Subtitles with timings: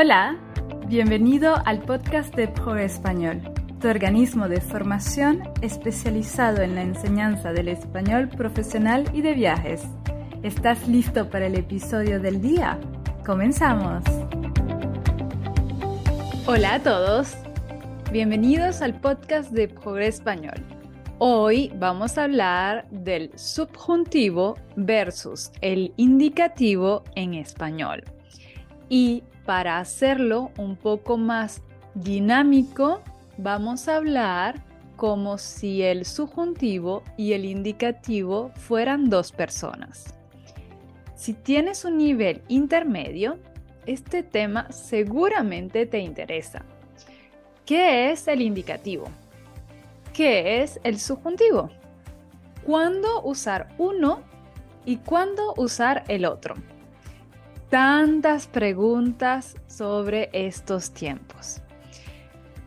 [0.00, 0.36] Hola,
[0.86, 3.42] bienvenido al podcast de Pro Español,
[3.80, 9.82] tu organismo de formación especializado en la enseñanza del español profesional y de viajes.
[10.44, 12.78] ¿Estás listo para el episodio del día?
[13.26, 14.04] ¡Comenzamos!
[16.46, 17.36] Hola a todos,
[18.12, 20.64] bienvenidos al podcast de Pro Español.
[21.18, 28.04] Hoy vamos a hablar del subjuntivo versus el indicativo en español.
[28.88, 31.62] Y para hacerlo un poco más
[31.94, 33.00] dinámico,
[33.38, 34.62] vamos a hablar
[34.94, 40.14] como si el subjuntivo y el indicativo fueran dos personas.
[41.14, 43.38] Si tienes un nivel intermedio,
[43.86, 46.62] este tema seguramente te interesa.
[47.64, 49.06] ¿Qué es el indicativo?
[50.12, 51.70] ¿Qué es el subjuntivo?
[52.66, 54.20] ¿Cuándo usar uno
[54.84, 56.54] y cuándo usar el otro?
[57.68, 61.60] Tantas preguntas sobre estos tiempos.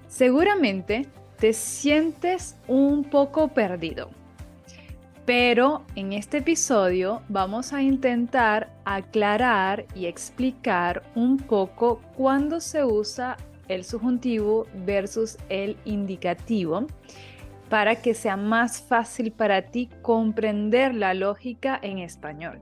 [0.08, 1.08] Seguramente
[1.38, 4.10] te sientes un poco perdido,
[5.26, 13.38] pero en este episodio vamos a intentar aclarar y explicar un poco cuándo se usa
[13.68, 16.86] el subjuntivo versus el indicativo
[17.70, 22.60] para que sea más fácil para ti comprender la lógica en español.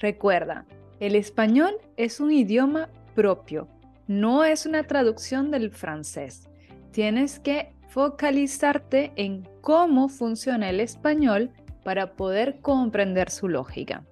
[0.00, 0.66] Recuerda,
[1.00, 3.68] el español es un idioma propio,
[4.06, 6.48] no es una traducción del francés.
[6.92, 11.50] Tienes que focalizarte en cómo funciona el español
[11.84, 14.04] para poder comprender su lógica.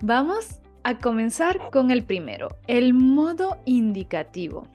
[0.00, 4.68] Vamos a comenzar con el primero, el modo indicativo.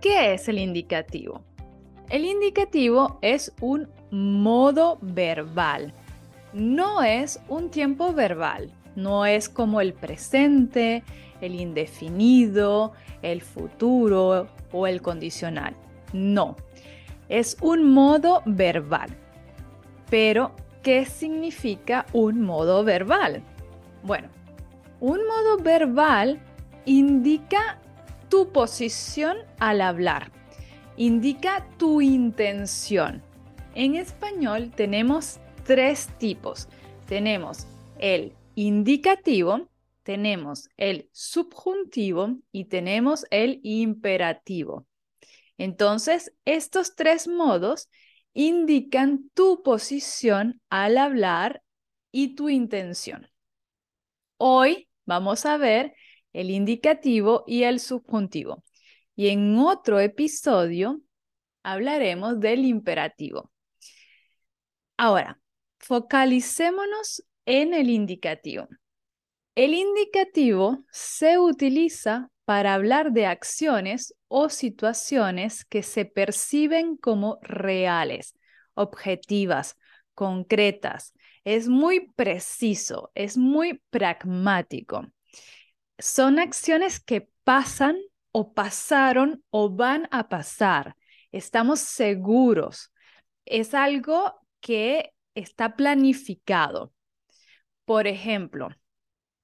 [0.00, 1.44] ¿Qué es el indicativo?
[2.08, 5.92] El indicativo es un modo verbal,
[6.52, 8.72] no es un tiempo verbal.
[9.00, 11.02] No es como el presente,
[11.40, 15.74] el indefinido, el futuro o el condicional.
[16.12, 16.56] No,
[17.28, 19.10] es un modo verbal.
[20.10, 23.42] Pero, ¿qué significa un modo verbal?
[24.02, 24.28] Bueno,
[25.00, 26.40] un modo verbal
[26.84, 27.78] indica
[28.28, 30.30] tu posición al hablar,
[30.96, 33.22] indica tu intención.
[33.74, 36.68] En español tenemos tres tipos.
[37.06, 37.66] Tenemos
[37.98, 38.32] el
[38.66, 39.70] indicativo,
[40.02, 44.86] tenemos el subjuntivo y tenemos el imperativo.
[45.56, 47.88] Entonces, estos tres modos
[48.34, 51.62] indican tu posición al hablar
[52.12, 53.28] y tu intención.
[54.36, 55.94] Hoy vamos a ver
[56.32, 58.62] el indicativo y el subjuntivo.
[59.16, 61.00] Y en otro episodio
[61.62, 63.50] hablaremos del imperativo.
[64.96, 65.40] Ahora,
[65.78, 68.68] focalicémonos en el indicativo.
[69.56, 78.34] El indicativo se utiliza para hablar de acciones o situaciones que se perciben como reales,
[78.74, 79.76] objetivas,
[80.14, 81.12] concretas.
[81.42, 85.08] Es muy preciso, es muy pragmático.
[85.98, 87.96] Son acciones que pasan
[88.30, 90.94] o pasaron o van a pasar.
[91.32, 92.92] Estamos seguros.
[93.44, 96.92] Es algo que está planificado.
[97.90, 98.68] Por ejemplo,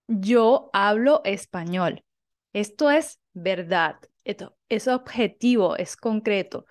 [0.06, 2.04] yo hablo español.
[2.52, 3.96] Esto es verdad.
[4.22, 6.64] Esto es objetivo, es concreto.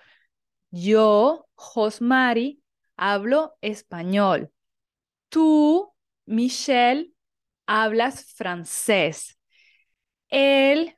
[0.70, 2.62] Yo, Josmari,
[2.96, 4.50] hablo español.
[5.28, 5.92] Tú,
[6.24, 7.12] Michelle,
[7.66, 9.38] hablas francés.
[10.30, 10.96] Él,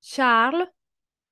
[0.00, 0.70] Charles,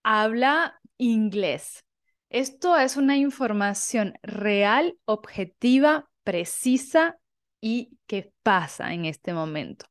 [0.03, 1.86] habla inglés.
[2.28, 7.19] Esto es una información real, objetiva, precisa
[7.62, 9.87] y qué pasa en este momento.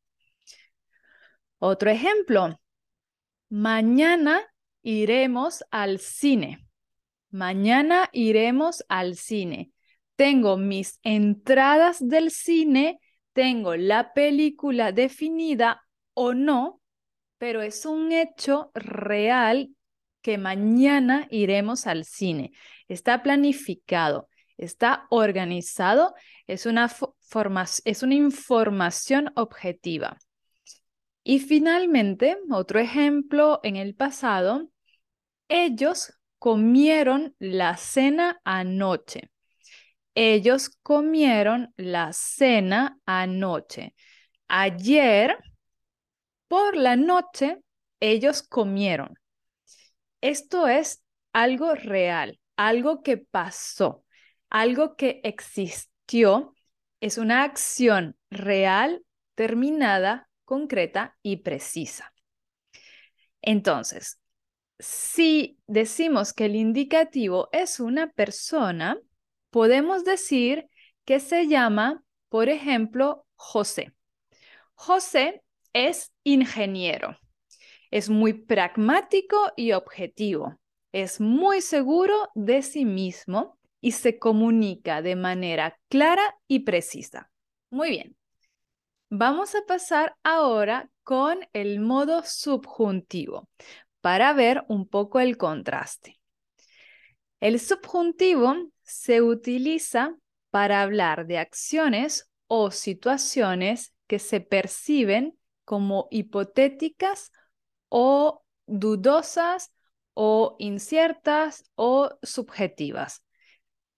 [1.57, 2.59] Otro ejemplo,
[3.49, 4.41] mañana
[4.83, 6.67] iremos al cine.
[7.31, 9.71] Mañana iremos al cine.
[10.15, 12.99] Tengo mis entradas del cine,
[13.33, 15.81] tengo la película definida
[16.13, 16.81] o no,
[17.37, 19.69] pero es un hecho real
[20.21, 22.51] que mañana iremos al cine.
[22.87, 24.27] Está planificado
[24.61, 26.13] está organizado,
[26.47, 26.89] es una,
[27.85, 30.17] es una información objetiva.
[31.23, 34.69] Y finalmente, otro ejemplo en el pasado,
[35.49, 39.31] ellos comieron la cena anoche.
[40.15, 43.95] Ellos comieron la cena anoche.
[44.47, 45.37] Ayer,
[46.47, 47.59] por la noche,
[47.99, 49.17] ellos comieron.
[50.21, 51.03] Esto es
[51.33, 54.03] algo real, algo que pasó
[54.51, 56.53] algo que existió
[56.99, 59.03] es una acción real,
[59.33, 62.13] terminada, concreta y precisa.
[63.41, 64.19] Entonces,
[64.77, 68.99] si decimos que el indicativo es una persona,
[69.49, 70.67] podemos decir
[71.05, 73.93] que se llama, por ejemplo, José.
[74.75, 75.43] José
[75.73, 77.17] es ingeniero.
[77.89, 80.59] Es muy pragmático y objetivo.
[80.91, 87.31] Es muy seguro de sí mismo y se comunica de manera clara y precisa.
[87.69, 88.15] Muy bien.
[89.09, 93.49] Vamos a pasar ahora con el modo subjuntivo
[93.99, 96.19] para ver un poco el contraste.
[97.41, 100.15] El subjuntivo se utiliza
[100.51, 107.31] para hablar de acciones o situaciones que se perciben como hipotéticas
[107.89, 109.71] o dudosas
[110.13, 113.23] o inciertas o subjetivas.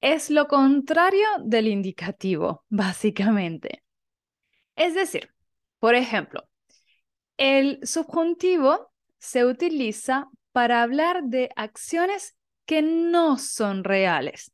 [0.04, 3.86] Es lo contrario del indicativo, básicamente.
[4.76, 5.34] Es decir,
[5.80, 6.44] por ejemplo,
[7.38, 12.36] el subjuntivo se utiliza para hablar de acciones
[12.66, 14.52] que no son reales,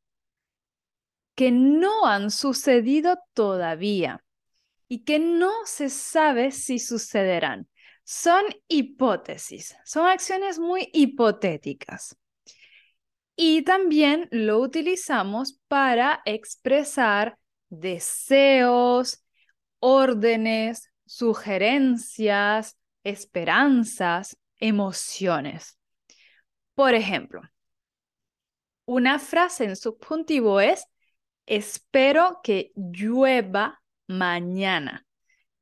[1.34, 4.24] que no han sucedido todavía
[4.88, 7.68] y que no se sabe si sucederán.
[8.04, 12.16] Son hipótesis, son acciones muy hipotéticas.
[13.42, 17.40] Y también lo utilizamos para expresar
[17.70, 19.24] deseos,
[19.80, 25.80] órdenes, sugerencias, esperanzas, emociones.
[26.76, 27.42] Por ejemplo,
[28.84, 30.86] una frase en subjuntivo es,
[31.46, 35.08] espero que llueva mañana.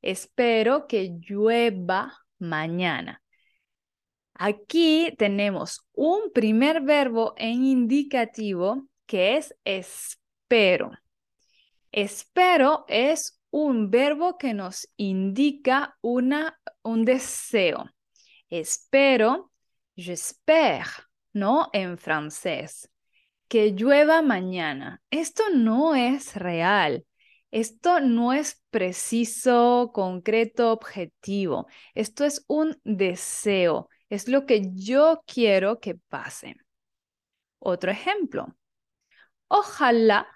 [0.01, 3.21] Espero que llueva mañana.
[4.39, 10.91] Aquí tenemos un primer verbo en indicativo que es espero.
[11.91, 17.89] Espero es un verbo que nos indica una, un deseo.
[18.49, 19.51] Espero,
[19.95, 21.69] j'espère, ¿no?
[21.73, 22.91] En francés.
[23.47, 25.01] Que llueva mañana.
[25.09, 27.07] Esto no es real.
[27.49, 31.65] Esto no es preciso, concreto, objetivo.
[31.95, 33.89] Esto es un deseo.
[34.09, 36.55] Es lo que yo quiero que pase.
[37.59, 38.55] Otro ejemplo.
[39.47, 40.27] Ojalá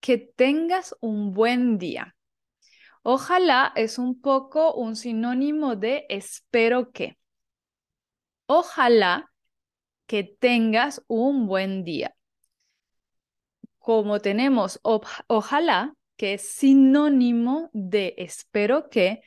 [0.00, 2.16] que tengas un buen día.
[3.02, 7.18] Ojalá es un poco un sinónimo de espero que.
[8.46, 9.32] Ojalá
[10.06, 12.16] que tengas un buen día.
[13.78, 19.22] Como tenemos ojalá, que es sinónimo de espero que,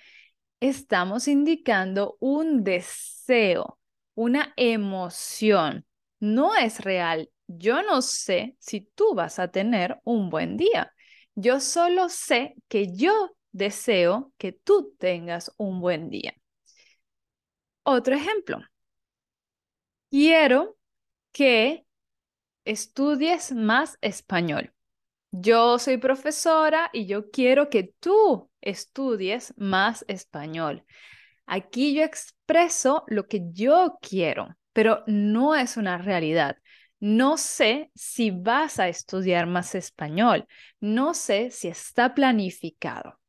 [0.60, 3.78] estamos indicando un deseo,
[4.16, 5.86] una emoción.
[6.20, 7.30] No es real.
[7.48, 10.94] Yo no sé si tú vas a tener un buen día.
[11.36, 16.34] Yo solo sé que yo deseo que tú tengas un buen día.
[17.84, 18.60] Otro ejemplo.
[20.10, 20.78] Quiero
[21.32, 21.86] que
[22.66, 24.74] estudies más español.
[25.32, 30.86] Yo soy profesora y yo quiero que tú estudies más español.
[31.46, 36.58] Aquí yo expreso lo que yo quiero, pero no es una realidad.
[37.00, 40.48] No sé si vas a estudiar más español.
[40.80, 43.20] No sé si está planificado.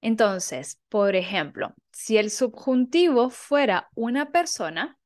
[0.00, 4.98] Entonces, por ejemplo, si el subjuntivo fuera una persona,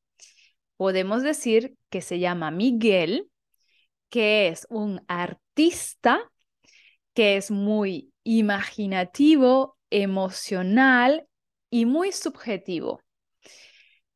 [0.77, 3.31] podemos decir que se llama Miguel,
[4.09, 6.19] que es un artista,
[7.15, 11.28] que es muy imaginativo, emocional
[11.71, 13.01] y muy subjetivo.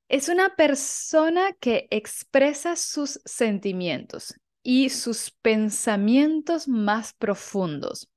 [0.09, 8.11] Es una persona que expresa sus sentimientos y sus pensamientos más profundos,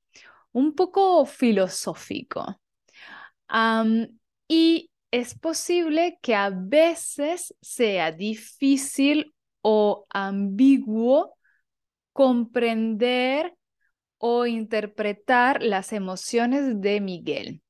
[0.51, 2.59] un poco filosófico.
[4.47, 11.37] y es posible que a veces sea difícil o ambiguo
[12.13, 13.55] comprender
[14.17, 17.61] o interpretar las emociones de Miguel.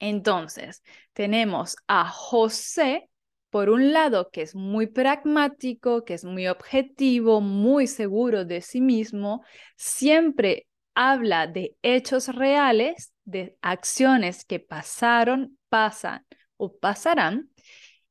[0.00, 3.08] Entonces, tenemos a José,
[3.50, 8.80] por un lado, que es muy pragmático, que es muy objetivo, muy seguro de sí
[8.80, 9.42] mismo,
[9.76, 16.26] siempre habla de hechos reales, de acciones que pasaron, pasan
[16.56, 17.50] o pasarán.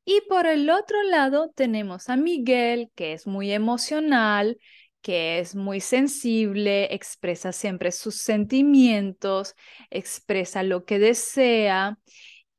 [0.06, 4.58] Y por el otro lado tenemos a Miguel, que es muy emocional,
[5.02, 9.56] que es muy sensible, expresa siempre sus sentimientos,
[9.90, 11.98] expresa lo que desea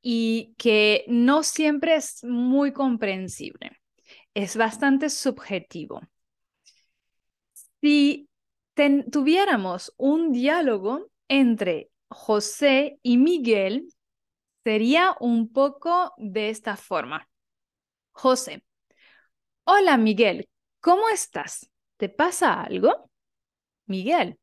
[0.03, 3.73] y que no siempre es muy comprensible.
[4.35, 6.01] Es bastante subjetivo.
[7.81, 8.29] Si
[9.11, 13.89] tuviéramos un diálogo entre José y Miguel,
[14.65, 17.29] sería un poco de esta forma.
[18.13, 18.63] José.
[19.65, 20.49] Hola Miguel,
[20.81, 21.71] ¿cómo estás?
[21.99, 23.11] ¿Te pasa algo?
[23.87, 24.39] Miguel.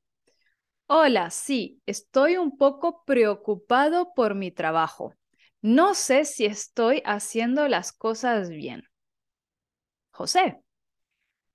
[0.88, 5.14] Hola, sí, estoy un poco preocupado por mi trabajo.
[5.62, 8.84] No sé si estoy haciendo las cosas bien.
[10.12, 10.64] José.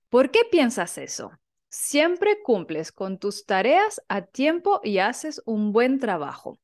[0.09, 1.31] ¿Por qué piensas eso?
[1.69, 6.59] Siempre cumples con tus tareas a tiempo y haces un buen trabajo.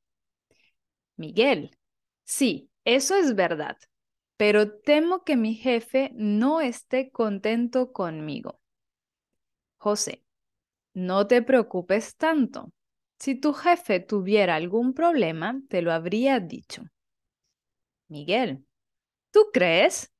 [1.15, 1.77] Miguel,
[2.24, 3.77] sí, eso es verdad,
[4.38, 8.60] pero temo que mi jefe no esté contento conmigo.
[9.77, 10.24] José,
[10.93, 12.72] no te preocupes tanto.
[13.19, 16.84] Si tu jefe tuviera algún problema, te lo habría dicho.
[18.10, 18.65] Miguel,
[19.31, 20.13] ¿tú crees?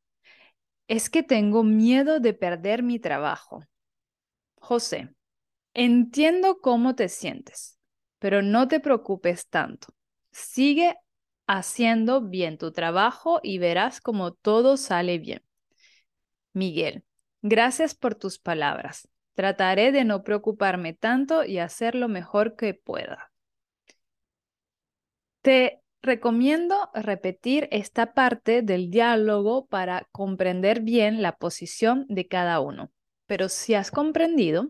[0.88, 3.64] Es que tengo miedo de perder mi trabajo.
[4.58, 5.16] José,
[5.74, 7.80] entiendo cómo te sientes,
[8.20, 9.90] pero no te preocupes tanto.
[10.32, 10.98] Sigue
[11.48, 15.44] haciendo bien tu trabajo y verás cómo todo sale bien.
[16.54, 17.06] Miguel,
[17.42, 19.08] gracias por tus palabras.
[19.38, 23.32] Trataré de no preocuparme tanto y hacer lo mejor que pueda.
[25.44, 32.90] Te recomiendo repetir esta parte del diálogo para comprender bien la posición de cada uno.
[33.28, 34.70] Pero si has comprendido,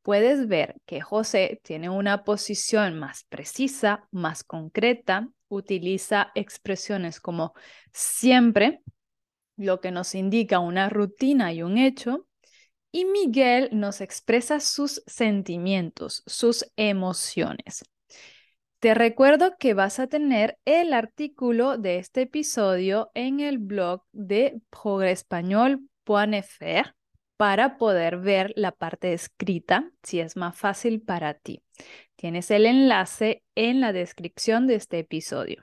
[0.00, 7.52] puedes ver que José tiene una posición más precisa, más concreta, utiliza expresiones como
[7.92, 8.80] siempre,
[9.58, 12.26] lo que nos indica una rutina y un hecho,
[12.92, 17.84] y Miguel nos expresa sus sentimientos, sus emociones.
[18.78, 24.60] Te recuerdo que vas a tener el artículo de este episodio en el blog de
[24.70, 26.94] progrespañol.fr
[27.36, 31.62] para poder ver la parte escrita si es más fácil para ti.
[32.16, 35.62] Tienes el enlace en la descripción de este episodio.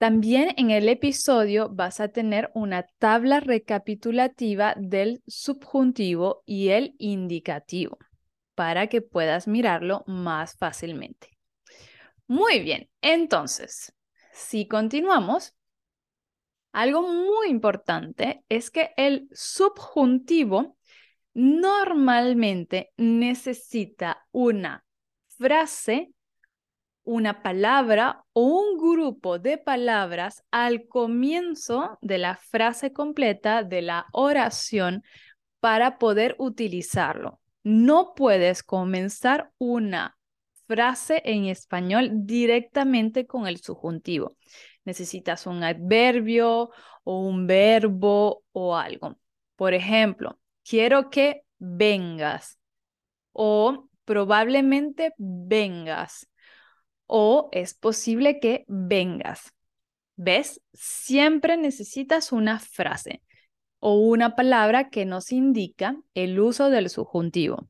[0.00, 7.98] También en el episodio vas a tener una tabla recapitulativa del subjuntivo y el indicativo
[8.54, 11.36] para que puedas mirarlo más fácilmente.
[12.26, 13.92] Muy bien, entonces,
[14.32, 15.54] si continuamos,
[16.72, 20.78] algo muy importante es que el subjuntivo
[21.34, 24.82] normalmente necesita una
[25.26, 26.14] frase,
[27.10, 34.06] una palabra o un grupo de palabras al comienzo de la frase completa de la
[34.12, 35.02] oración
[35.60, 37.40] para poder utilizarlo.
[37.62, 40.16] No puedes comenzar una
[40.66, 44.36] frase en español directamente con el subjuntivo
[44.84, 46.70] necesitas un adverbio
[47.04, 49.18] o un verbo o algo.
[49.56, 52.58] Por ejemplo, quiero que vengas
[53.32, 56.26] o probablemente vengas
[57.12, 59.52] o es posible que vengas.
[60.14, 60.62] ¿Ves?
[60.72, 63.20] Siempre necesitas una frase
[63.80, 67.68] o una palabra que nos indica el uso del subjuntivo.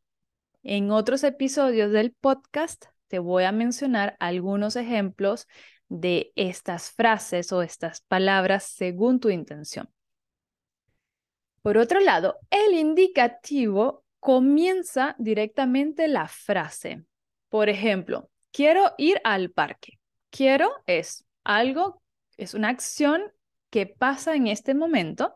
[0.63, 5.49] En otros episodios del podcast te voy a mencionar algunos ejemplos
[5.89, 9.89] de estas frases o estas palabras según tu intención.
[11.63, 17.05] Por otro lado, el indicativo comienza directamente la frase.
[17.49, 19.99] Por ejemplo, quiero ir al parque.
[20.31, 22.03] Quiero es algo,
[22.37, 23.23] es una acción
[23.71, 25.35] que pasa en este momento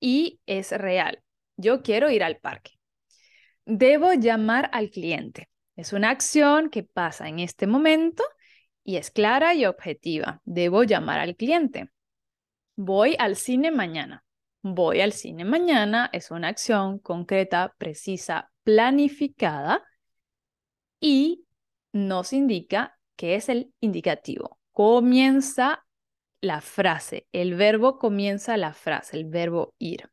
[0.00, 1.22] y es real.
[1.56, 2.72] Yo quiero ir al parque.
[3.64, 5.48] Debo llamar al cliente.
[5.76, 8.22] Es una acción que pasa en este momento
[8.84, 10.40] y es clara y objetiva.
[10.44, 11.90] Debo llamar al cliente.
[12.76, 14.24] Voy al cine mañana.
[14.62, 19.82] Voy al cine mañana es una acción concreta, precisa, planificada
[21.00, 21.44] y
[21.94, 24.58] nos indica que es el indicativo.
[24.72, 25.86] Comienza
[26.40, 30.10] la frase, el verbo comienza la frase, el verbo ir.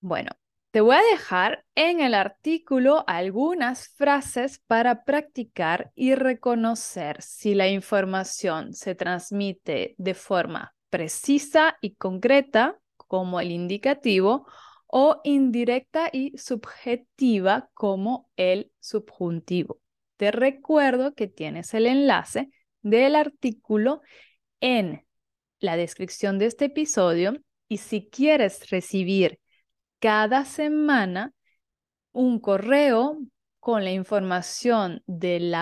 [0.00, 0.30] Bueno,
[0.70, 7.68] te voy a dejar en el artículo algunas frases para practicar y reconocer si la
[7.68, 14.46] información se transmite de forma precisa y concreta, como el indicativo,
[14.86, 19.80] o indirecta y subjetiva, como el subjuntivo.
[20.20, 22.50] Te recuerdo que tienes el enlace
[22.82, 24.02] del artículo
[24.60, 25.06] en
[25.60, 29.40] la descripción de este episodio y si quieres recibir
[29.98, 31.32] cada semana
[32.12, 33.16] un correo
[33.60, 35.54] con la información del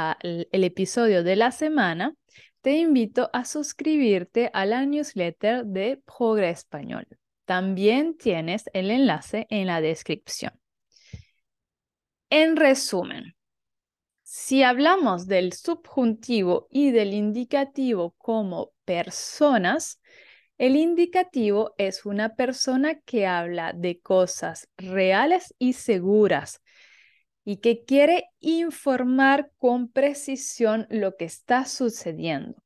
[0.51, 2.15] episodio de la semana,
[2.61, 7.07] te invito a suscribirte a la newsletter de Progress Español.
[7.45, 10.51] También tienes el enlace en la descripción.
[12.29, 13.37] En resumen,
[14.31, 20.01] si hablamos del subjuntivo y del indicativo como personas,
[20.59, 26.61] El indicativo es una persona que habla de cosas reales y seguras
[27.45, 32.63] y que quiere informar con precisión lo que está sucediendo.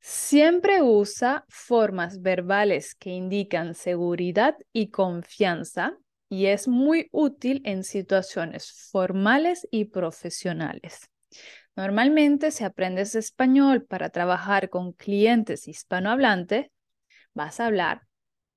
[0.00, 8.88] Siempre usa formas verbales que indican seguridad y confianza y es muy útil en situaciones
[8.90, 11.08] formales y profesionales.
[11.76, 16.68] Normalmente, si aprendes español para trabajar con clientes hispanohablantes,
[17.34, 18.02] vas a hablar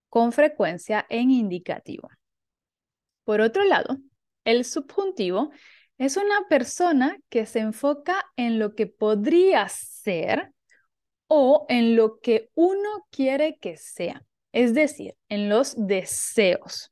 [0.08, 2.10] con frecuencia en indicativo.
[3.26, 3.98] Por otro lado,
[4.46, 5.52] el subjuntivo
[5.98, 10.54] es una persona que se enfoca en lo que podría ser
[11.28, 16.92] o en lo que uno quiere que sea, es decir, en los deseos.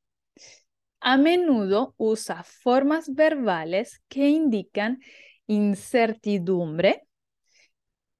[0.99, 4.99] A menudo usa formas verbales que indican
[5.45, 7.07] incertidumbre.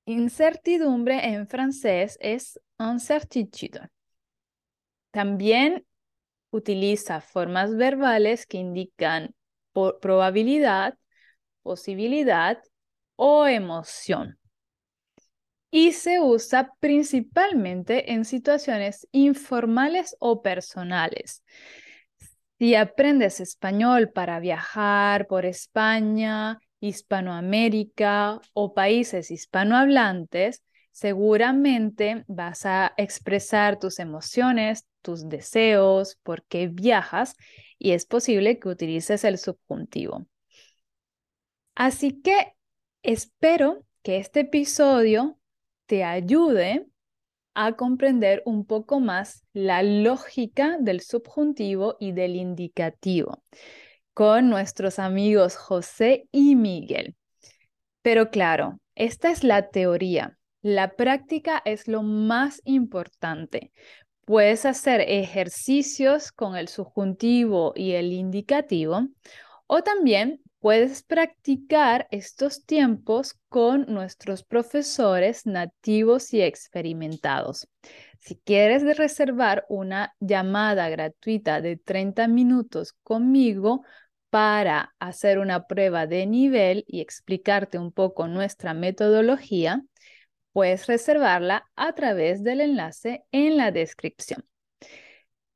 [0.06, 3.90] Incertidumbre en francés es incertitude.
[5.12, 5.86] También
[6.52, 9.36] utiliza formas verbales que indican
[9.74, 10.98] probabilidad,
[11.64, 12.60] posibilidad
[13.16, 14.40] o emoción.
[15.70, 21.44] Y se usa principalmente en situaciones informales o personales.
[22.60, 33.78] Si aprendes español para viajar por España, Hispanoamérica o países hispanohablantes, seguramente vas a expresar
[33.78, 37.36] tus emociones, tus deseos, por qué viajas
[37.78, 40.26] y es posible que utilices el subjuntivo.
[41.76, 42.54] Así que
[43.04, 45.38] espero que este episodio
[45.86, 46.88] te ayude
[47.60, 53.44] a comprender un poco más la lógica del subjuntivo y del indicativo
[54.14, 57.16] con nuestros amigos José y Miguel.
[58.04, 60.38] Pero claro, esta es la teoría.
[60.62, 63.72] La práctica es lo más importante.
[64.26, 69.08] Puedes hacer ejercicios con el subjuntivo y el indicativo
[69.66, 77.70] o también puedes practicar estos tiempos con nuestros profesores nativos y experimentados.
[78.20, 83.86] Si quieres reservar una llamada gratuita de 30 minutos conmigo,
[84.30, 89.86] para hacer una prueba de nivel y explicarte un poco nuestra metodología,
[90.52, 94.44] puedes reservarla a través del enlace en la descripción.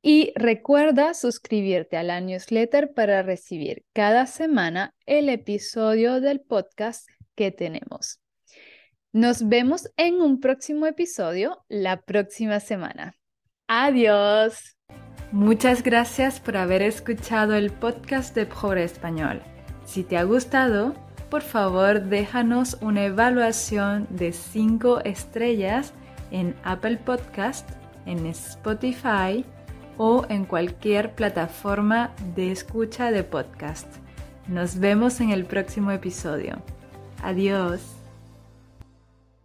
[0.04, 7.52] Y recuerda suscribirte a la newsletter para recibir cada semana el episodio del podcast que
[7.52, 8.20] tenemos.
[9.12, 13.14] Nos vemos en un próximo episodio la próxima semana.
[13.68, 14.76] Adiós.
[15.30, 19.40] Muchas gracias por haber escuchado el podcast de Pobre Español.
[19.84, 20.94] Si te ha gustado,
[21.30, 25.94] por favor déjanos una evaluación de 5 estrellas
[26.32, 27.70] en Apple Podcast,
[28.04, 29.44] en Spotify
[29.98, 33.86] o en cualquier plataforma de escucha de podcast.
[34.48, 36.62] Nos vemos en el próximo episodio.
[37.22, 38.01] Adiós.